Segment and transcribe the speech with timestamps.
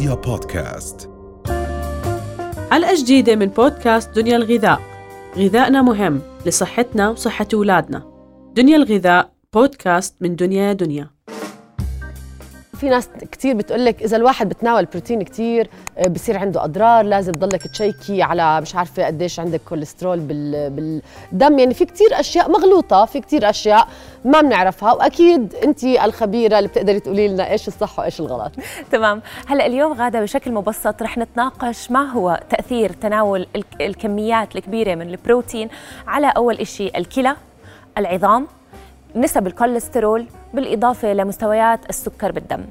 [0.00, 1.10] رؤيا بودكاست.
[2.70, 4.80] حلقة جديدة من بودكاست دنيا الغذاء.
[5.36, 8.02] غذائنا مهم لصحتنا وصحة أولادنا.
[8.54, 11.10] دنيا الغذاء بودكاست من دنيا دنيا.
[12.80, 17.32] في ناس كتير بتقول لك إذا الواحد بتناول بروتين كتير آه، بصير عنده أضرار لازم
[17.32, 21.58] تضلك تشيكي على مش عارفة قديش عندك كوليسترول بال بالدم.
[21.58, 23.88] يعني في كتير أشياء مغلوطة في كتير أشياء
[24.24, 28.52] ما بنعرفها وأكيد أنت الخبيرة اللي بتقدري تقولي لنا إيش الصح وإيش الغلط.
[28.92, 29.22] تمام.
[29.46, 33.46] هلا اليوم غادة بشكل مبسط رح نتناقش ما هو تأثير تناول
[33.80, 35.68] الكميات الكبيرة من البروتين
[36.06, 37.36] على أول شيء الكلى
[37.98, 38.46] العظام
[39.16, 42.64] نسب الكوليسترول بالإضافة لمستويات السكر بالدم.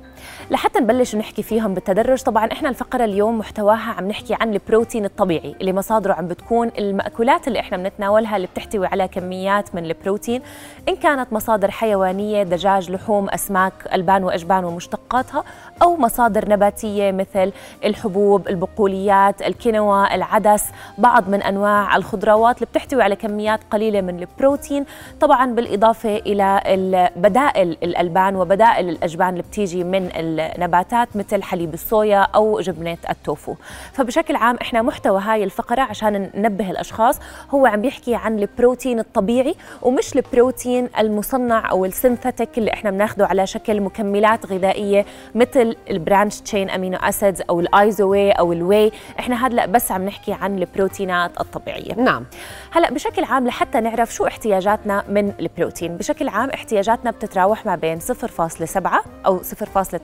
[0.51, 2.21] لحتى نبلش نحكي فيهم بالتدرج.
[2.21, 7.47] طبعا إحنا الفقرة اليوم محتواها عم نحكي عن البروتين الطبيعي اللي مصادره عم بتكون المأكولات
[7.47, 10.41] اللي إحنا بنتناولها اللي بتحتوي على كميات من البروتين
[10.89, 15.43] إن كانت مصادر حيوانية دجاج لحوم أسماك ألبان وأجبان ومشتقاتها
[15.81, 17.51] أو مصادر نباتية مثل
[17.85, 20.63] الحبوب البقوليات الكينوا العدس
[20.97, 24.85] بعض من أنواع الخضروات اللي بتحتوي على كميات قليلة من البروتين.
[25.21, 32.59] طبعا بالإضافة إلى البدائل الألبان وبدائل الأجبان اللي بتيجي من النباتات مثل حليب الصويا أو
[32.59, 33.55] جبنة التوفو.
[33.93, 37.19] فبشكل عام إحنا محتوى هاي الفقرة عشان ننبه الأشخاص
[37.51, 43.27] هو عم بيحكي عن البروتين الطبيعي ومش البروتين المصنع أو ال synthetic اللي إحنا بناخده
[43.27, 48.53] على شكل مكملات غذائية مثل ال branched chain amino acids أو ال iso whey أو
[48.53, 48.91] ال whey.
[49.19, 51.93] إحنا هذا بس عم نحكي عن البروتينات الطبيعية.
[51.93, 52.25] نعم.
[52.71, 57.99] هلا بشكل عام لحتى نعرف شو احتياجاتنا من البروتين بشكل عام احتياجاتنا بتتراوح ما بين
[57.99, 58.87] 0.7
[59.25, 59.98] أو 0.8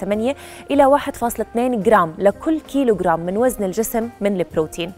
[0.71, 4.93] إلى 1.2 جرام لكل كيلو جرام من وزن الجسم من البروتين.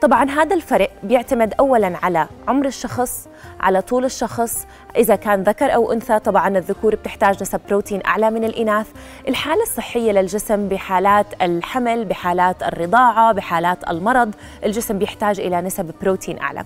[0.00, 3.28] طبعا هذا الفرق بيعتمد اولا على عمر الشخص
[3.60, 8.44] على طول الشخص إذا كان ذكر أو أنثى طبعا الذكور بتحتاج نسب بروتين أعلى من
[8.44, 8.86] الإناث.
[9.28, 16.64] الحالة الصحية للجسم بحالات الحمل بحالات الرضاعة بحالات المرض الجسم بيحتاج إلى نسب بروتين أعلى.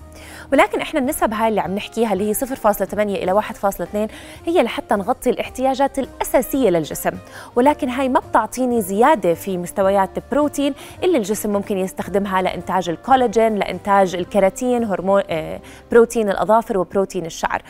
[0.53, 4.11] ولكن إحنا النسب هاي اللي عم نحكيها اللي هي 0.8 إلى 1.2
[4.45, 7.11] هي لحتى نغطي الاحتياجات الأساسية للجسم.
[7.55, 14.15] ولكن هاي ما بتعطيني زيادة في مستويات البروتين اللي الجسم ممكن يستخدمها لإنتاج الكولاجين لإنتاج
[14.15, 15.59] الكيراتين هرمون آه،
[15.91, 17.61] بروتين الأظافر وبروتين الشعر.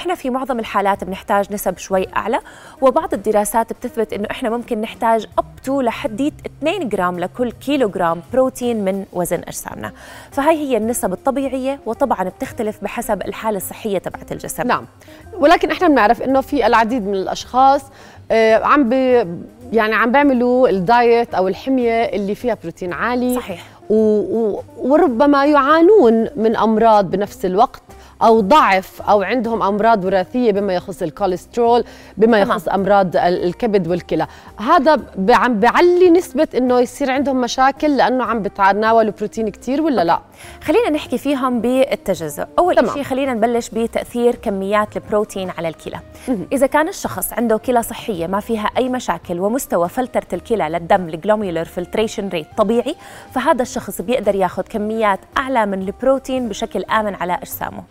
[0.00, 2.40] فاحنا في معظم الحالات بنحتاج نسب شوي أعلى
[2.80, 8.22] وبعض الدراسات بتثبت إنه إحنا ممكن نحتاج up to لحديت 2 جرام لكل كيلو جرام
[8.32, 9.92] بروتين من وزن أجسامنا.
[10.30, 14.66] فهي هي النسب الطبيعية وطبعا بتختلف بحسب الحالة الصحية تبعت الجسم.
[14.66, 14.84] نعم.
[15.38, 17.82] ولكن إحنا بنعرف إنه في العديد من الأشخاص
[18.30, 19.26] آه، عم بي
[19.72, 23.34] يعني عم بيعملوا ال diet أو الحمية اللي فيها بروتين عالي.
[23.34, 23.66] صحيح.
[23.90, 27.82] و و وربما يعانون من أمراض بنفس الوقت.
[28.22, 31.84] أو ضعف أو عندهم أمراض وراثية بما يخص الكوليسترول
[32.16, 34.26] بما يخص أمراض الكبد والكلى.
[34.56, 35.00] هذا
[35.30, 40.20] عم بيعلي نسبة إنه يصير عندهم مشاكل لأنه عم بتناولوا بروتين كثير ولا لا؟
[40.62, 42.90] خلينا نحكي فيهم بالتجزؤ أول.
[42.92, 46.00] شيء خلينا نبلش بتأثير كميات البروتين على الكلى.
[46.52, 51.13] إذا كان الشخص عنده كلى صحية ما فيها أي مشاكل ومستوى فلترة الكلى للدم ال
[51.13, 52.94] glomerular filtration rate طبيعي
[53.34, 57.82] فهذا الشخص بيقدر ياخذ كميات أعلى من البروتين بشكل آمن على أجسامه.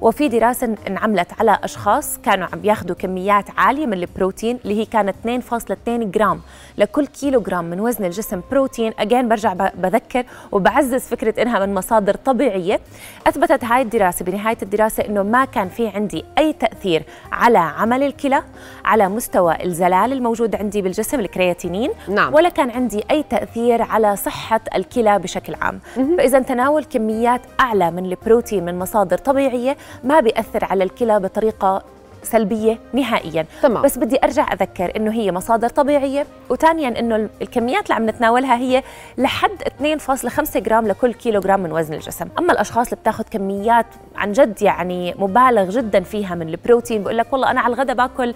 [0.00, 5.14] وفي دراسة انعملت على أشخاص كانوا عم بياخذوا كميات عالية من البروتين اللي هي كانت
[5.24, 6.40] 2.2 جرام
[6.78, 8.92] لكل كيلو جرام من وزن الجسم بروتين.
[8.98, 12.80] again برجع بذكر وبعزز فكرة إنها من مصادر طبيعية.
[13.26, 17.02] أثبتت هاي الدراسة بنهاية الدراسة إنه ما كان في عندي أي تأثير
[17.32, 18.42] على عمل الكلى
[18.84, 22.34] على مستوى الزلال الموجود عندي بالجسم الكرياتينين نعم.
[22.34, 25.80] ولا كان عندي أي تأثير على صحة الكلى بشكل عام.
[26.18, 31.82] فإذا تناول كميات أعلى من البروتين من مصادر طبيعية ما بيأثر على الكلى بطريقة
[32.26, 33.46] سلبية نهائيا.
[33.62, 33.82] تمام.
[33.82, 36.26] بس بدي أرجع أذكر إنه هي مصادر طبيعية.
[36.50, 38.82] وثانيا إنه الكميات اللي عم نتناولها هي
[39.18, 42.28] لحد 2.5 جرام لكل كيلو جرام من وزن الجسم.
[42.38, 47.32] أما الأشخاص اللي بتاخذ كميات عن جد يعني مبالغ جدا فيها من البروتين بقول لك
[47.32, 48.34] والله أنا على الغداء باكل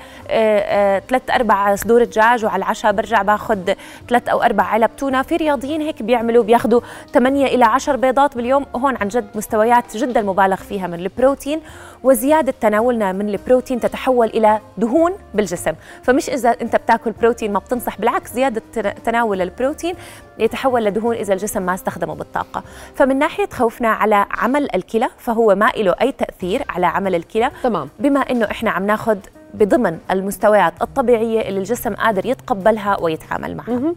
[1.09, 3.73] ثلاث أربع صدور دجاج وعلى العشاء برجع باخذ
[4.09, 5.23] ثلاث أو أربع علب تونة.
[5.23, 6.81] في رياضيين هيك بيعملوا بياخذوا
[7.13, 8.67] 8 إلى 10 بيضات باليوم.
[8.77, 11.61] هون عن جد مستويات جدا مبالغ فيها من البروتين.
[12.05, 15.73] وزيادة تناولنا من البروتين تتحول إلى دهون بالجسم.
[16.03, 18.63] فمش إذا أنت بتاكل بروتين ما بتنصح بالعكس زيادة
[19.05, 19.95] تناول البروتين
[20.39, 22.63] يتحول لدهون إذا الجسم ما استخدمه بالطاقة.
[22.95, 27.51] فمن ناحية خوفنا على عمل الكلى فهو ما له أي تأثير على عمل الكلى.
[27.63, 27.89] تمام.
[27.99, 29.19] بما إنه إحنا عم ناخذ
[29.55, 33.95] بضمن المستويات الطبيعية اللي الجسم قادر يتقبلها ويتعامل معها.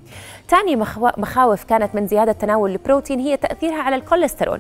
[0.50, 0.76] ثاني
[1.18, 4.60] مخاوف كانت من زيادة تناول البروتين هي تأثيرها على الكوليسترول.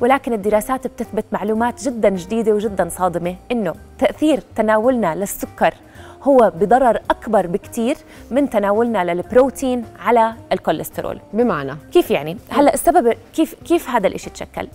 [0.00, 5.74] ولكن الدراسات بتثبت معلومات جدا جديدة وجدا صادمة إنه تأثير تناولنا للسكر
[6.22, 7.96] هو بضرر أكبر بكثير
[8.30, 11.20] من تناولنا للبروتين على الكوليسترول.
[11.32, 14.68] بمعنى؟ كيف يعني؟ هلأ السبب كيف كيف هذا الشيء تشكل؟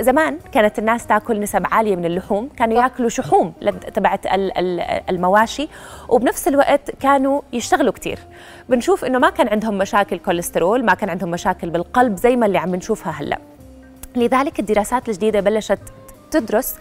[0.00, 3.52] زمان كانت الناس تاكل نسب عالية من اللحوم كانوا ياكلوا شحوم
[3.94, 4.20] تبعت
[5.10, 5.68] المواشي
[6.08, 8.18] وبنفس الوقت كانوا يشتغلوا كثير
[8.68, 12.58] بنشوف إنه ما كان عندهم مشاكل كوليسترول ما كان عندهم مشاكل بالقلب زي ما اللي
[12.58, 13.38] عم بنشوفها هلأ.
[14.16, 15.78] لذلك الدراسات الجديدة بلشت
[16.30, 16.74] تدرس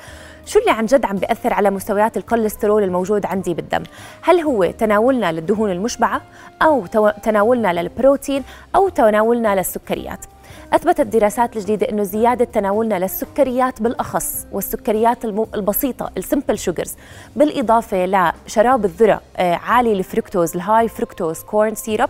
[0.46, 3.84] شو اللي عن جد عم بيأثر على مستويات الكوليسترول الموجود عندي بالدم.
[4.22, 6.22] هل هو تناولنا للدهون المشبعة
[6.62, 6.86] أو
[7.24, 8.44] تناولنا للبروتين
[8.76, 10.26] أو تناولنا للسكريات؟
[10.74, 16.96] أثبتت دراسات الجديدة أنه زيادة تناولنا للسكريات بالأخص والسكريات البسيطة ال simple sugars
[17.36, 22.10] بالإضافة لشراب الذرة آه، عالي الفركتوز ال high fructose corn syrup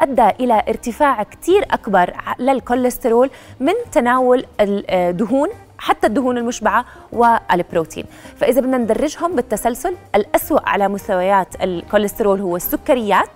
[0.00, 8.04] أدى إلى ارتفاع كتير أكبر للكوليسترول من تناول الدهون حتى الدهون المشبعة والبروتين.
[8.36, 13.30] فإذا بدنا ندرجهم بالتسلسل الأسوأ على مستويات الكوليسترول هو السكريات.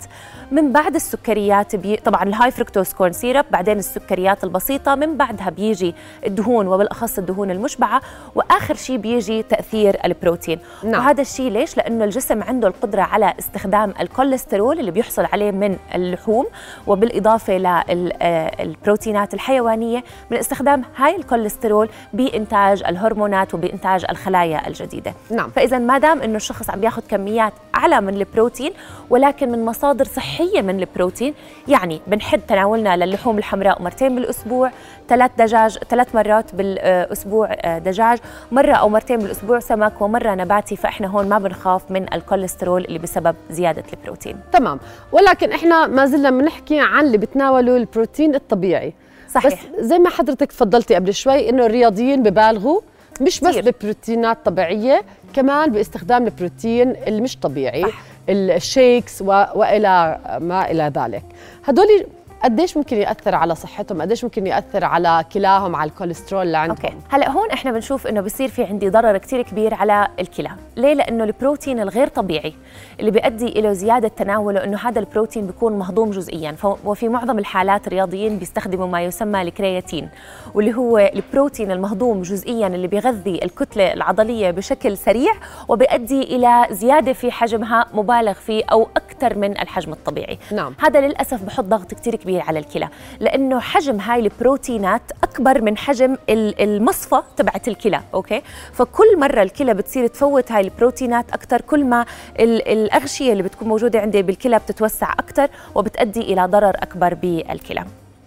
[0.53, 1.97] من بعد السكريات بي...
[1.97, 5.95] طبعا ال high fructose corn syrup بعدين السكريات البسيطة من بعدها بيجي
[6.27, 8.01] الدهون وبالأخص الدهون المشبعة
[8.35, 11.05] وآخر شيء بيجي تأثير البروتين نعم.
[11.05, 16.47] وهذا الشيء ليش؟ لأنه الجسم عنده القدرة على استخدام الكوليسترول اللي بيحصل عليه من اللحوم
[16.87, 25.51] وبالإضافة للبروتينات الحيوانية من استخدام هاي الكوليسترول بإنتاج الهرمونات وبإنتاج الخلايا الجديدة نعم.
[25.51, 28.73] فإذا ما دام أنه الشخص عم ياخذ كميات أعلى من البروتين
[29.11, 31.35] ولكن من مصادر صحية صحيه من البروتين.
[31.69, 34.71] يعني بنحد تناولنا للحوم الحمراء مرتين بالأسبوع
[35.09, 38.19] ثلاث دجاج ثلاث مرات بالأسبوع آه، دجاج
[38.53, 43.37] مرة أو مرتين بالأسبوع سمك ومرة نباتي فإحنا هون ما بنخاف من الكوليسترول اللي بسبب
[43.51, 44.37] زيادة البروتين.
[44.53, 44.81] تمام.
[45.13, 48.95] ولكن إحنا ما زلنا بنحكي عن اللي بتناولوا البروتين الطبيعي.
[49.29, 49.53] صحيح.
[49.53, 52.81] بس زي ما حضرتك تفضلتي قبل شوي إنه الرياضيين ببالغوا
[53.21, 55.03] مش بس ببروتينات طبيعية
[55.35, 57.83] كمان باستخدام البروتين اللي مش طبيعي.
[57.83, 58.12] صح.
[58.29, 61.23] ال shakes وإلى ما إلى ذلك.
[61.65, 62.07] هدول
[62.45, 66.97] قديش ممكن يأثر على صحتهم؟ قديش ممكن يأثر على كلاهم على الكوليسترول اللي عندهم okay.
[67.09, 70.51] هلا هون إحنا بنشوف إنه بصير في عندي ضرر كثير كبير على الكلى.
[70.77, 72.55] ليه؟ لأنه البروتين الغير طبيعي
[73.01, 76.57] اللي بيؤدي إلى زيادة تناوله إنه هذا البروتين بيكون مهضوم جزئيا.
[76.85, 80.09] وفي معظم الحالات الرياضيين بيستخدموا ما يسمى الكرياتين
[80.55, 85.33] واللي هو البروتين المهضوم جزئيا اللي بيغذي الكتلة العضلية بشكل سريع
[85.69, 90.39] وبيؤدي إلى زيادة في حجمها مبالغ فيه أو أكثر من الحجم الطبيعي.
[90.53, 90.75] نعم.
[90.79, 92.89] هذا للأسف بحط ضغط كثير كبير كبير على الكلى
[93.21, 98.43] لأنه حجم هاي البروتينات أكبر من حجم المصفى تبعت الكلى أوكي؟
[98.73, 102.05] فكل مرة الكلى بتصير تفوت هاي البروتينات أكثر كل ما
[102.41, 107.85] الأغشية اللي بتكون موجودة عندي بالكلى بتتوسع أكثر وبتؤدي إلى ضرر أكبر بالكلى.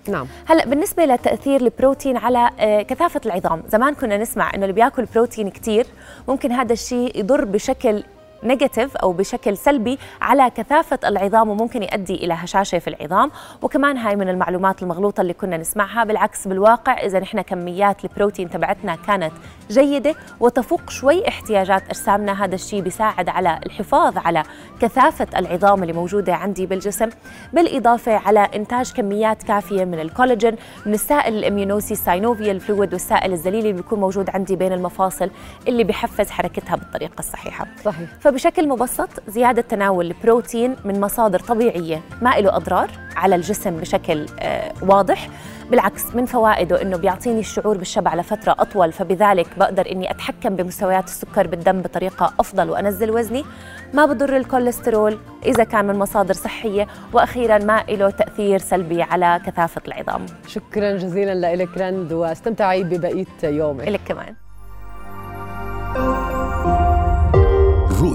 [0.09, 0.27] نعم.
[0.45, 5.49] هلأ بالنسبة لتأثير البروتين على آه، كثافة العظام زمان كنا نسمع إنه اللي بياكل بروتين
[5.49, 5.85] كثير
[6.27, 8.03] ممكن هذا الشيء يضر بشكل
[8.45, 13.31] negative أو بشكل سلبي على كثافة العظام وممكن يؤدي إلى هشاشة في العظام.
[13.61, 18.95] وكمان هاي من المعلومات المغلوطة اللي كنا نسمعها بالعكس بالواقع إذا نحن كميات البروتين تبعتنا
[19.07, 19.31] كانت
[19.69, 24.43] جيدة وتفوق شوي احتياجات أجسامنا هذا الشيء بيساعد على الحفاظ على
[24.81, 27.09] كثافة العظام اللي موجودة عندي بالجسم.
[27.53, 30.55] بالإضافة على إنتاج كميات كافية من الكولاجين
[30.85, 35.29] من السائل الإميونوسي synovial fluid والسائل الزلالي اللي بيكون موجود عندي بين المفاصل
[35.67, 37.67] اللي بيحفز حركتها بالطريقة الصحيحة.
[37.85, 38.09] صحيح.
[38.35, 44.73] فبشكل مبسط زيادة تناول البروتين من مصادر طبيعية ما له أضرار على الجسم بشكل آه
[44.81, 45.29] واضح
[45.71, 51.47] بالعكس من فوائده إنه بيعطيني الشعور بالشبع لفترة أطول فبذلك بقدر إني أتحكم بمستويات السكر
[51.47, 53.45] بالدم بطريقة أفضل وأنزل وزني.
[53.93, 59.81] ما بضر الكوليسترول إذا كان من مصادر صحية وأخيرا ما له تأثير سلبي على كثافة
[59.87, 60.25] العظام.
[60.47, 63.87] شكرا جزيلا لك رند واستمتعي ببقية يومك.
[63.87, 64.35] لك كمان.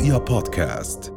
[0.01, 1.13] رؤيا بودكاست